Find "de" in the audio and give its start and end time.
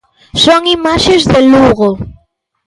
1.33-1.41